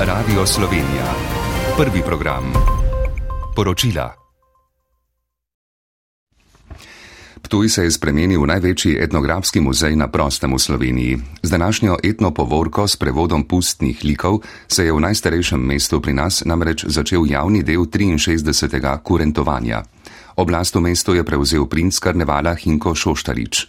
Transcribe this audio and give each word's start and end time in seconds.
Radio 0.00 0.46
Slovenija. 0.46 1.04
Prvi 1.76 2.00
program. 2.06 2.52
Poročila. 3.56 4.14
Ptuj 7.42 7.68
se 7.68 7.84
je 7.84 7.90
spremenil 7.90 8.40
v 8.40 8.46
največji 8.46 8.96
etnografski 8.96 9.60
muzej 9.60 9.92
na 9.96 10.08
prostem 10.08 10.56
v 10.56 10.58
Sloveniji. 10.58 11.18
Z 11.42 11.50
današnjo 11.50 11.98
etnopovorko 12.04 12.88
s 12.88 12.96
prevodom 12.96 13.44
pustnih 13.44 14.00
likov 14.04 14.40
se 14.68 14.84
je 14.84 14.92
v 14.92 15.00
najstarejšem 15.00 15.60
mestu 15.60 16.00
pri 16.00 16.16
nas 16.16 16.44
namreč 16.48 16.84
začel 16.88 17.28
javni 17.28 17.62
del 17.62 17.84
63. 17.84 19.02
kurentovanja. 19.04 19.82
Oblast 20.36 20.74
v 20.74 20.80
mestu 20.80 21.14
je 21.14 21.24
prevzel 21.24 21.66
princ 21.66 21.98
karnevala 21.98 22.54
Hinko 22.56 22.94
Šoštarič. 22.94 23.68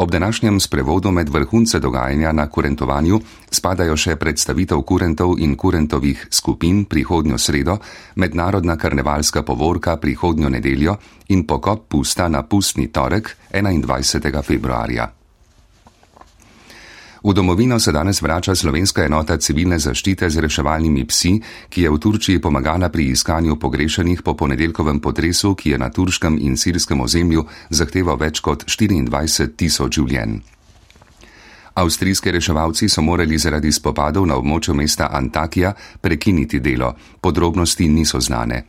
Ob 0.00 0.10
današnjem 0.10 0.60
sprevodu 0.60 1.10
med 1.10 1.28
vrhunce 1.28 1.78
dogajanja 1.78 2.32
na 2.32 2.46
kurentovanju 2.50 3.18
spadajo 3.50 3.96
še 4.00 4.16
predstavitev 4.16 4.80
kurentov 4.88 5.34
in 5.44 5.52
kurentovih 5.60 6.22
skupin 6.30 6.86
prihodnjo 6.88 7.38
sredo, 7.38 7.76
mednarodna 8.14 8.78
karnevalska 8.80 9.42
povorka 9.42 9.98
prihodnjo 10.00 10.48
nedeljo 10.48 10.96
in 11.28 11.44
pokop 11.46 11.88
pusta 11.88 12.28
na 12.28 12.42
pustni 12.42 12.88
torek 12.88 13.36
21. 13.52 14.42
februarja. 14.42 15.19
V 17.24 17.34
domovino 17.34 17.78
se 17.78 17.92
danes 17.92 18.22
vrača 18.22 18.54
slovenska 18.54 19.04
enota 19.04 19.36
civilne 19.36 19.78
zaščite 19.78 20.30
z 20.30 20.40
reševalnimi 20.40 21.04
psi, 21.04 21.32
ki 21.68 21.82
je 21.82 21.90
v 21.90 21.98
Turčiji 22.00 22.40
pomagala 22.40 22.88
pri 22.88 23.10
iskanju 23.12 23.58
pogrešenih 23.60 24.22
po 24.22 24.34
ponedeljkovem 24.34 25.00
potresu, 25.00 25.54
ki 25.54 25.70
je 25.70 25.78
na 25.78 25.90
turškem 25.90 26.38
in 26.40 26.56
sirskem 26.56 27.00
ozemlju 27.00 27.44
zahteval 27.70 28.16
več 28.16 28.40
kot 28.40 28.64
24 28.64 29.52
tisoč 29.56 30.00
življenj. 30.00 30.40
Avstrijski 31.74 32.30
reševalci 32.30 32.88
so 32.88 33.02
morali 33.02 33.38
zaradi 33.38 33.72
spopadov 33.72 34.26
na 34.26 34.36
območju 34.40 34.74
mesta 34.74 35.10
Antakija 35.12 35.74
prekiniti 36.00 36.60
delo, 36.60 36.94
podrobnosti 37.20 37.88
niso 37.88 38.20
znane. 38.20 38.64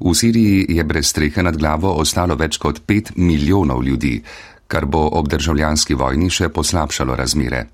V 0.00 0.14
Siriji 0.14 0.64
je 0.78 0.84
brez 0.84 1.10
strehe 1.10 1.42
nad 1.42 1.56
glavo 1.56 1.92
ostalo 2.00 2.36
več 2.36 2.56
kot 2.58 2.80
5 2.86 3.12
milijonov 3.16 3.82
ljudi, 3.84 4.22
kar 4.70 4.86
bo 4.86 5.08
ob 5.18 5.28
državljanski 5.28 5.98
vojni 5.98 6.30
še 6.30 6.48
poslabšalo 6.54 7.16
razmere. 7.18 7.64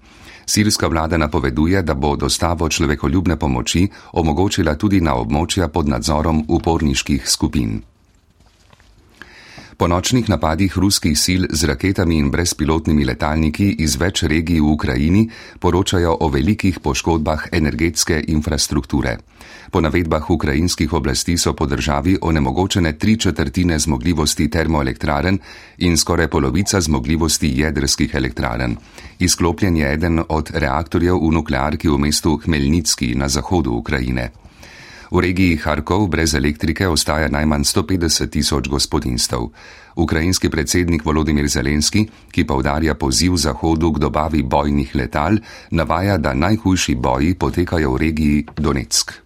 Sirska 0.47 0.89
vlada 0.89 1.19
napoveduje, 1.19 1.83
da 1.83 1.95
bo 1.95 2.15
dostavo 2.17 2.69
človekoljubne 2.69 3.37
pomoči 3.37 3.89
omogočila 4.13 4.77
tudi 4.79 5.01
na 5.01 5.17
območja 5.19 5.69
pod 5.69 5.91
nadzorom 5.91 6.45
uporniških 6.49 7.29
skupin. 7.29 7.81
Po 9.77 9.85
nočnih 9.89 10.25
napadih 10.29 10.73
ruskih 10.79 11.13
sil 11.25 11.43
z 11.53 11.69
raketami 11.69 12.17
in 12.17 12.31
brezpilotnimi 12.33 13.05
letalniki 13.05 13.75
iz 13.85 13.99
več 14.01 14.23
regij 14.25 14.63
v 14.65 14.71
Ukrajini 14.73 15.25
poročajo 15.61 16.15
o 16.25 16.29
velikih 16.33 16.79
poškodbah 16.81 17.53
energetske 17.53 18.23
infrastrukture. 18.33 19.19
Po 19.71 19.83
navedbah 19.85 20.31
ukrajinskih 20.31 20.93
oblasti 20.97 21.37
so 21.37 21.53
po 21.53 21.67
državi 21.67 22.17
onemogočene 22.23 22.95
tri 22.97 23.19
četrtine 23.21 23.79
zmogljivosti 23.79 24.49
termoelektraren 24.49 25.39
in 25.79 25.97
skoraj 25.97 26.29
polovica 26.29 26.81
zmogljivosti 26.81 27.53
jedrskih 27.61 28.15
elektraren. 28.15 28.77
Izklopljen 29.19 29.77
je 29.77 29.93
eden 29.93 30.23
od 30.29 30.51
reaktorjev 30.55 31.21
v 31.21 31.33
nuklearki 31.37 31.89
v 31.89 31.99
mestu 31.99 32.39
Hmelnicki 32.45 33.15
na 33.15 33.29
zahodu 33.29 33.77
Ukrajine. 33.77 34.31
V 35.11 35.21
regiji 35.23 35.57
Harkov 35.63 36.09
brez 36.11 36.35
elektrike 36.35 36.89
ostaja 36.89 37.29
najmanj 37.29 37.65
150 37.65 38.31
tisoč 38.31 38.69
gospodinstv. 38.69 39.51
Ukrajinski 39.97 40.51
predsednik 40.51 41.05
Volodimir 41.05 41.49
Zelenski, 41.49 42.07
ki 42.31 42.45
povdarja 42.45 42.95
poziv 42.95 43.37
Zahodu 43.37 43.93
k 43.93 44.03
dobavi 44.03 44.43
bojnih 44.43 44.95
letal, 44.95 45.39
navaja, 45.71 46.19
da 46.19 46.35
najhujši 46.35 46.95
boji 46.95 47.35
potekajo 47.35 47.95
v 47.95 48.03
regiji 48.03 48.47
Donetsk. 48.57 49.26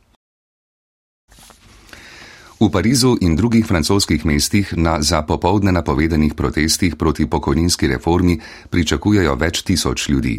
V 2.60 2.68
Parizu 2.68 3.16
in 3.24 3.36
drugih 3.40 3.64
francoskih 3.64 4.20
mestih 4.28 4.74
na 4.76 5.00
za 5.00 5.22
popovdne 5.22 5.72
napovedanih 5.72 6.34
protestih 6.36 6.96
proti 6.96 7.24
pokojninski 7.24 7.88
reformi 7.88 8.36
pričakujejo 8.70 9.34
več 9.34 9.62
tisoč 9.64 10.08
ljudi. 10.08 10.34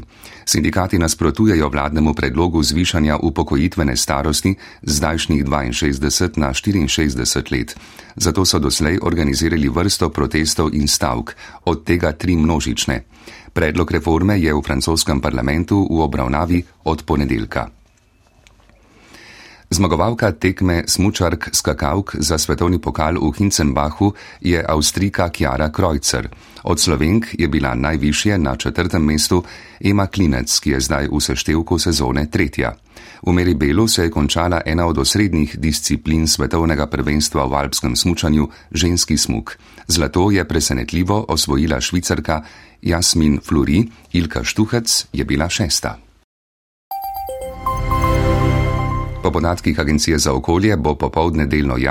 Sindikati 0.46 1.00
nasprotujejo 1.02 1.70
vladnemu 1.70 2.14
predlogu 2.14 2.62
zvišanja 2.64 3.18
upokojitvene 3.26 3.98
starosti 3.98 4.54
zdajšnjih 4.84 5.46
62 5.46 6.38
na 6.38 6.54
64 6.54 7.52
let. 7.52 7.76
Zato 8.16 8.46
so 8.46 8.60
doslej 8.60 9.00
organizirali 9.02 9.70
vrsto 9.70 10.10
protestov 10.10 10.70
in 10.78 10.88
stavk, 10.88 11.34
od 11.66 11.84
tega 11.84 12.12
tri 12.12 12.38
množične. 12.38 13.02
Predlog 13.54 13.92
reforme 13.92 14.38
je 14.38 14.54
v 14.54 14.62
francoskem 14.62 15.22
parlamentu 15.22 15.88
v 15.90 16.06
obravnavi 16.06 16.64
od 16.84 17.02
ponedeljka. 17.04 17.81
Zmagovalka 19.72 20.32
tekme 20.32 20.84
smučark 20.88 21.50
skakavk 21.56 22.16
za 22.20 22.38
svetovni 22.38 22.76
pokal 22.76 23.16
v 23.16 23.32
Hincenbachu 23.38 24.12
je 24.42 24.60
Avstrika 24.68 25.30
Kjara 25.30 25.72
Krojcer. 25.72 26.28
Od 26.64 26.80
Slovenk 26.80 27.26
je 27.40 27.48
bila 27.48 27.72
najvišje 27.76 28.38
na 28.38 28.56
četrtem 28.56 29.06
mestu 29.06 29.44
Ema 29.80 30.08
Klinec, 30.08 30.60
ki 30.60 30.70
je 30.76 30.80
zdaj 30.80 31.08
v 31.08 31.22
seštevku 31.22 31.80
sezone 31.80 32.28
tretja. 32.28 32.76
V 33.24 33.32
meri 33.32 33.56
Belu 33.56 33.88
se 33.88 34.04
je 34.04 34.12
končala 34.12 34.62
ena 34.66 34.86
od 34.86 34.98
osrednjih 34.98 35.56
disciplin 35.56 36.28
svetovnega 36.28 36.88
prvenstva 36.88 37.48
v 37.48 37.56
alpskem 37.56 37.96
smučanju, 37.96 38.50
ženski 38.72 39.18
smuk. 39.18 39.56
Zlato 39.88 40.32
je 40.32 40.44
presenetljivo 40.48 41.26
osvojila 41.30 41.82
švicarka 41.82 42.44
Jasmin 42.82 43.40
Fluri, 43.40 43.88
Ilka 44.14 44.44
Štuhec 44.44 45.06
je 45.14 45.24
bila 45.24 45.50
šesta. 45.50 46.11
Po 49.24 49.32
podatkih 49.32 49.80
Agencije 49.80 50.18
za 50.18 50.34
okolje 50.34 50.78
bo 50.78 50.96
popovdne 50.96 51.46
delno 51.46 51.78
jasno. 51.78 51.80